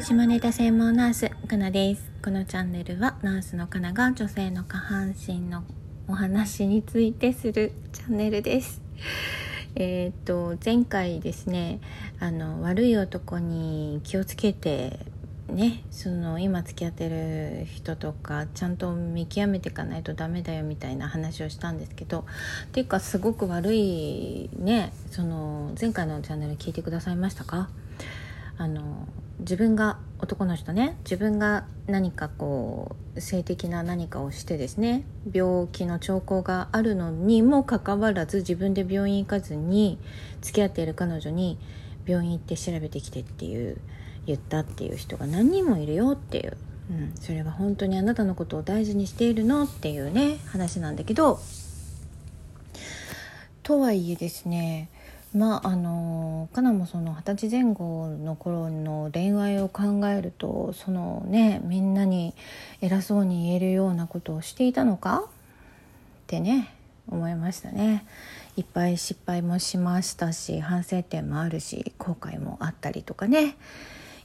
[0.00, 2.10] 下ネタ専門ナースかなです。
[2.20, 5.62] このチャンネルはナースのかなが女性の下半身の
[6.08, 8.82] お話についてするチャンネルです。
[9.76, 11.78] えー、っと前回ですね
[12.18, 14.98] あの悪い男に気をつけて
[15.50, 27.68] ねその今付き合ってる人とかちゃんと見極めていかないとダメだよみたいな話をしたんですけどっていうかすごく悪いねその前回のチャンネル聞いてくださいましたか？
[28.58, 39.98] あの自分が男の人ね自分が何かこう性的な何かをしてですね病気の兆候があるのにもかかわらず自分で病院行かずに
[40.42, 41.58] 付き合っている彼女に
[42.06, 43.78] 病院行って調べてきてっていう
[44.30, 46.56] 言ったっていう人が何人もいるよっていう、
[46.90, 51.40] うん、それは本当にあなたのことを大事にしているのっていうね話なんだけど。
[53.62, 54.88] とはいえですね
[55.32, 62.34] まああのかなもその二十歳前後の頃の恋愛を考えるとそのねみんなに
[62.80, 65.24] 偉そうに言えるようなことをしていたのか？
[65.26, 65.30] っ
[66.26, 66.74] てね
[67.08, 68.04] 思いましたね。
[68.56, 73.56] いっぱい失敗もしましたし反省点もあるし後悔もあったりとかね。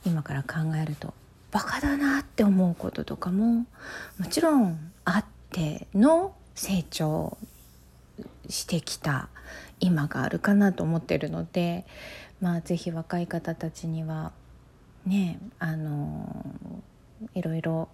[0.06, 1.14] 今から考えると
[1.52, 3.66] バカだなって思うこととかも
[4.20, 7.38] もちろんあっての成長
[8.50, 9.30] してきた
[9.80, 11.86] 今があるかなと思ってるので
[12.42, 14.32] まあ是非若い方たちには
[15.06, 16.46] ねあの
[17.34, 17.90] いろいろ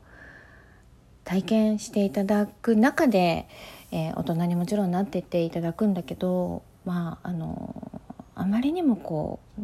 [1.23, 3.48] 体験していただく中で、
[3.92, 8.02] えー、大人にもちろんなってっていただくんだけどまああの
[8.36, 9.62] あまりにもこう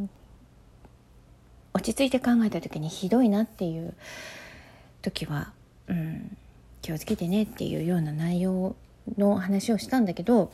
[1.77, 3.93] 落ち着いて考えた時にひどいなっていう
[5.03, 5.53] 時は、
[5.87, 6.35] うん、
[6.81, 8.75] 気をつけてねっていうような内容
[9.15, 10.51] の話をしたんだけど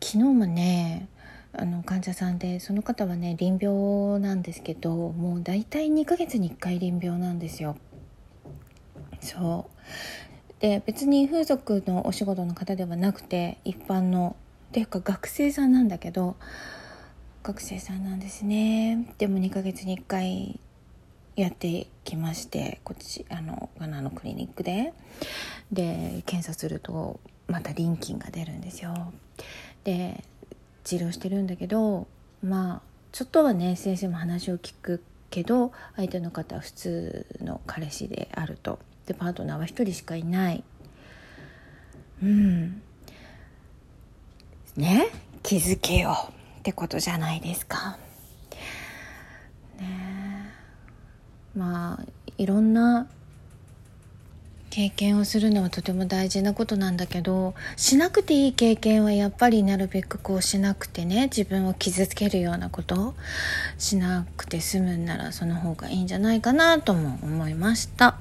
[0.00, 1.08] 昨日もね
[1.52, 7.76] あの患者さんでその方はね臨病なんですけどもう大体2ヶ月に1回臨病なんですよ。
[9.20, 9.66] そ
[10.58, 14.36] うで別に風俗のお仕事の方ではなくて一般の
[14.68, 16.36] っていうか学生さんなんだけど
[17.42, 19.14] 学生さんなんですね。
[19.18, 20.60] でも2ヶ月に1回
[21.34, 24.92] やってきましてこっちあのガナのクリニックで。
[25.72, 29.12] で検査するとまた臨筋が出るんですよ。
[29.84, 30.22] で
[30.84, 32.06] 治療してるんだけど
[32.44, 38.78] まあちょっとはね先生も話を聞くけど相手の方は普通の彼氏であると。
[39.06, 40.62] でパートナーは1人しかいない。
[42.22, 42.82] うん。
[44.76, 45.06] ね？
[45.42, 46.32] 気づけよ。
[46.62, 47.98] ってことじゃないですか。
[49.80, 50.48] ね
[51.56, 52.04] まあ
[52.38, 53.08] いろんな
[54.70, 63.14] 経験をするのはとても大事なことなんだけどしなくていい経験はやっぱりなるべくこうしなくてね自分を傷つけるようなこと
[63.76, 68.16] しなくて済むんならその方がいいんじゃないかなとも思いました。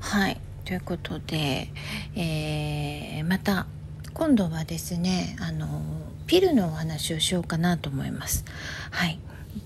[0.00, 0.40] はい。
[0.64, 1.68] ということで、
[2.16, 3.66] えー、また
[4.14, 5.82] 今度はですねあの
[6.26, 8.44] ピルのお話をしようかなと思います。
[8.90, 9.18] はい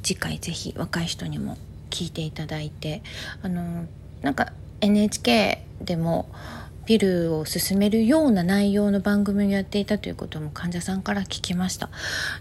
[0.03, 1.57] 次回ぜひ若い人にも
[1.91, 3.03] 聞いていただいて
[3.43, 3.87] あの
[4.23, 6.29] なんか NHK でも
[6.87, 11.91] ピルを勧めるような内容の番組をやっていたということも患者さんから聞きました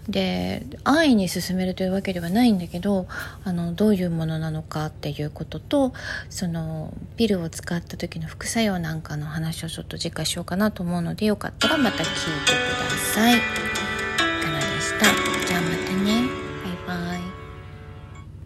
[0.08, 3.08] で安易に進めるというわけではないんだけど
[3.44, 5.94] あのどういうものなのかっていうことと
[6.30, 13.65] そのピルを使った時の副作用なんかの話をちょっと次回しようかなと思うのでよかったらまた聞いてください。